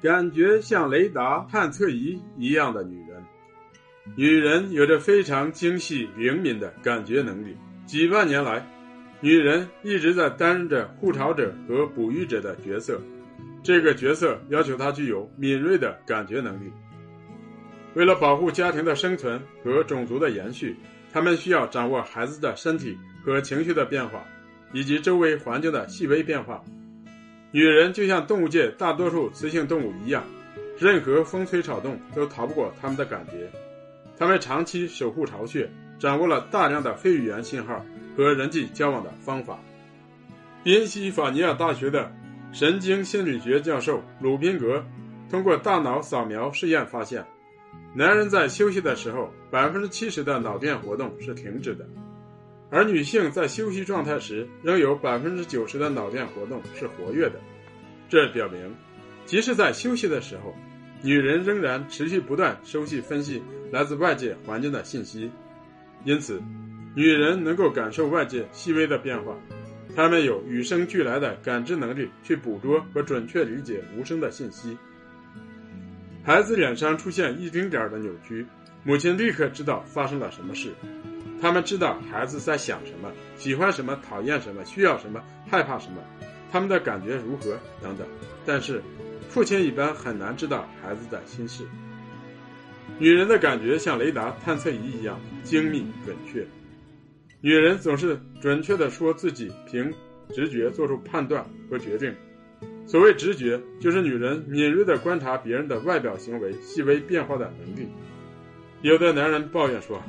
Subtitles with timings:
[0.00, 3.22] 感觉像雷达探测仪一样的女人。
[4.16, 7.56] 女人有着非常精细灵敏的感觉能力。
[7.84, 8.66] 几万年来，
[9.20, 13.00] 女人一直在担任着护巢者和哺育者的角色。
[13.62, 16.72] 这个角色要求她具有敏锐的感觉能力。
[17.94, 20.76] 为了保护家庭的生存和种族的延续，
[21.12, 24.24] 她们需要掌握孩子的身体和情绪的变化，
[24.72, 26.62] 以及周围环境的细微变化。
[27.50, 30.22] 女人就像动物界大多数雌性动物一样，
[30.78, 33.50] 任何风吹草动都逃不过她们的感觉。
[34.18, 37.84] 她们长期守护巢穴，掌握了大量的非语言信号
[38.16, 39.58] 和人际交往的方法。
[40.62, 42.12] 宾夕法尼亚大学的
[42.52, 44.84] 神经心理学教授鲁宾格
[45.30, 47.24] 通过大脑扫描试验发现，
[47.94, 51.88] 男人在休息的时候，百分之七十的脑电活动是停止的。
[52.70, 57.40] 而女性在休息状态时，仍有百分之九十的脑电活动是活跃的。
[58.08, 58.74] 这表明，
[59.24, 60.54] 即使在休息的时候，
[61.02, 65.30] 女人仍然持续不断收集、分析来自外界环境的信息。
[66.04, 66.42] 因此，
[66.94, 69.34] 女人能够感受外界细微的变化，
[69.96, 74.76] 她们有与生俱来的感知能力，去捕捉和准确理解无声的信息。
[76.22, 78.46] 孩子脸上出现一丁点儿的扭曲，
[78.84, 80.70] 母亲立刻知道发生了什么事。
[81.40, 86.02] 他们知道孩子在想什么，喜欢什么，讨厌什么，需要什么，害怕什么，
[86.50, 88.06] 他们的感觉如何等等。
[88.44, 88.82] 但是，
[89.28, 91.64] 父亲一般很难知道孩子的心事。
[92.98, 96.44] 女人的感觉像雷达探测仪一样精密准确。
[97.40, 99.94] 女人总是准确地说自己凭
[100.30, 102.12] 直觉做出判断和决定。
[102.84, 107.88] 所谓直觉，就是女人敏锐地观察别人的外表行为细微变化的能力。
[108.82, 110.02] 有的男人抱怨说。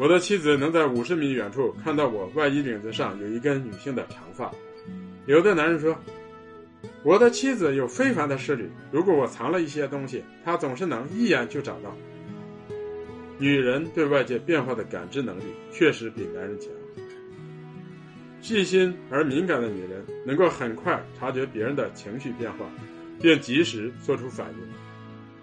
[0.00, 4.50] 我的妻子能在五十米远处看到我外衣领子上有一根女性的长发。
[5.26, 5.94] 有的男人说，
[7.02, 11.94] 我的妻子有非凡的视力，如果我藏了一些东西，她总是能一眼就找到。
[13.36, 16.70] 女人对外界变化的感知能力确实比男人强。
[18.40, 22.64] 细心而敏感的女人能够很快察觉别人的情绪变化，
[23.20, 24.66] 并及时做出反应，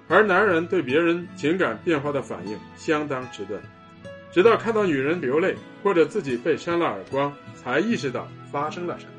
[0.07, 3.61] 而男人对别人情感变化的反应相当迟钝。
[4.31, 9.11] 直到看到女人流泪，或者自己被扇了耳光，才意识到发生了什么。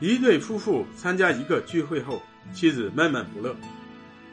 [0.00, 2.20] 一对夫妇参加一个聚会后，
[2.52, 3.56] 妻子闷闷不乐，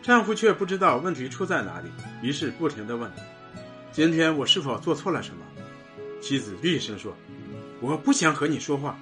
[0.01, 1.89] 丈夫却不知道问题出在哪里，
[2.21, 3.09] 于是不停的问
[3.91, 5.45] ：“今天我是否做错了什么？”
[6.21, 7.13] 妻子厉声说
[7.81, 8.97] ：“我不想和你说话。”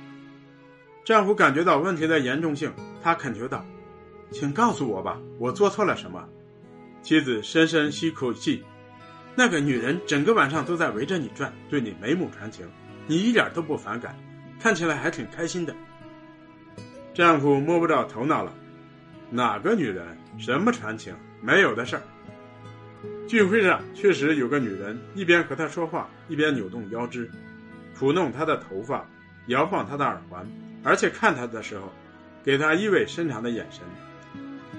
[1.05, 2.71] 丈夫感觉到问题的严重性，
[3.03, 3.65] 他恳求道
[4.31, 6.27] ：“请告诉我吧，我做错了什么？”
[7.03, 8.63] 妻子深深吸口气
[9.35, 12.67] ：“那个女人整个晚上都在围着你转，对你眉目传情，
[13.05, 14.17] 你一点都不反感，
[14.59, 15.75] 看起来还挺开心的。”
[17.13, 18.53] 丈夫摸不着头脑了
[19.29, 20.17] ：“哪个女人？
[20.37, 21.13] 什么传情？
[21.41, 22.03] 没有的事儿。”
[23.29, 27.29] 聚会上确实有个女人，一边和他说话，一边扭动腰肢，
[27.95, 29.07] 抚弄他的头发，
[29.49, 30.43] 摇晃他的耳环，
[30.83, 31.93] 而且看他的时候，
[32.43, 33.83] 给他意味深长的眼神。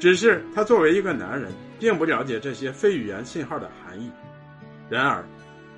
[0.00, 4.10] 只是他作为一个男人，并不了解这些非语言信号的含义。
[4.88, 5.24] 然而，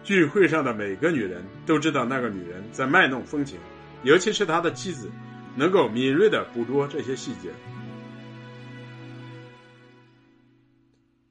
[0.03, 3.59] 聚会上的每个女人都知道那个女人在卖弄风情，
[4.03, 5.11] 尤其是他的妻子，
[5.57, 7.51] 能够敏锐地捕捉这些细节。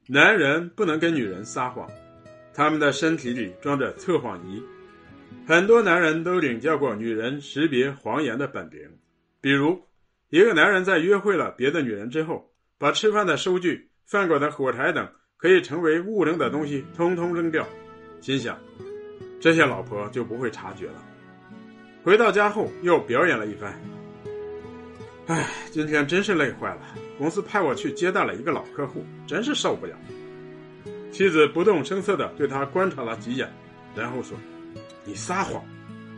[0.08, 1.90] 男人不能跟女人撒谎，
[2.54, 4.62] 他们的身体里装着测谎仪。
[5.48, 8.80] 很多男人都领教过女人识别谎言的本领。
[9.40, 9.80] 比如，
[10.30, 15.08] 一个男人在约会了别的女人之后，把吃饭的收据、饭馆的火柴等
[15.38, 17.66] 可以成为物证的东西通通扔掉，
[18.20, 18.60] 心想，
[19.40, 21.04] 这些老婆就不会察觉了。
[22.04, 23.80] 回到家后，又表演了一番。
[25.32, 26.82] 唉，今天真是累坏了。
[27.18, 29.96] 公司派我去接待了一个老客户，真是受不了。
[31.10, 33.50] 妻子不动声色地对他观察了几眼，
[33.96, 34.38] 然后说
[35.06, 35.64] ：“你撒谎，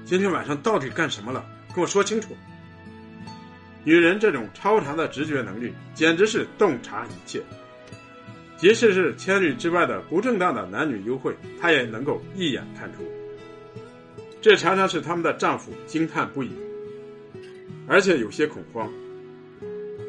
[0.04, 1.46] 今天晚上到底干什么了？
[1.76, 2.36] 跟我说清楚。”
[3.86, 7.40] 女人这种超常的直觉能力，简直是洞察一切，
[8.58, 13.04] 即使是千里之外的不正当的男女幽会，她也能够一眼看出。
[14.42, 16.52] 这常常使他们的丈夫惊叹不已，
[17.88, 18.92] 而且有些恐慌。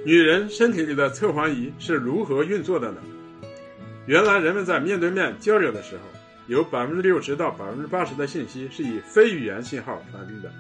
[0.05, 2.99] 女人身体里的测谎仪是如何运作的呢？
[4.07, 6.03] 原来人们在面对面交流的时候，
[6.47, 10.53] 有百分之六十到百分之八十的信息是以非语言信号传递的，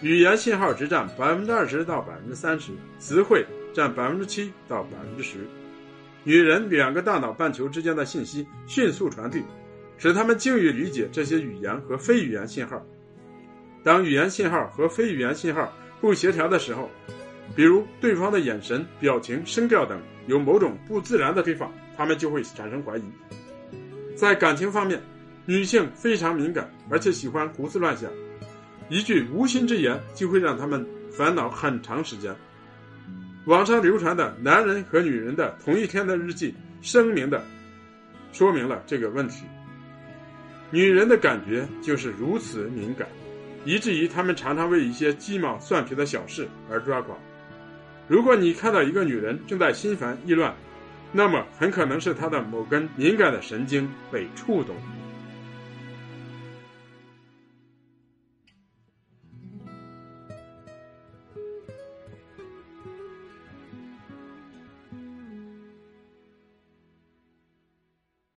[0.00, 2.70] 语言信号只占百分之二十到百分之三十，
[3.00, 3.44] 词汇
[3.74, 5.38] 占百分之七到百分之十。
[6.22, 9.42] 女人两个大脑半球之间的信息迅速传递，
[9.96, 12.80] 使他们精于理解这些语言和非语言信号。
[13.82, 16.88] 当语言信号和非语言信号不协调的时候，
[17.54, 23.02] 比如对方的眼神、表情、声调等有某种不自然的地方，他们就会产生怀疑。
[24.14, 25.00] 在感情方面，
[25.46, 28.10] 女性非常敏感，而且喜欢胡思乱想，
[28.88, 32.34] 一句无心之言就会让他们烦恼很长时间。
[33.46, 37.42] 网上流传的男人和女人的同一天的日记，声明的
[38.32, 39.44] 说明了这个问题。
[40.70, 43.08] 女人的感觉就是如此敏感，
[43.64, 47.18] 以至于她们常常为一些鸡毛蒜皮的小事而抓狂。
[48.08, 50.54] 如果你看到一个女人正在心烦意乱，
[51.12, 54.74] 那么很可能是她的某根敏感的神经被触动。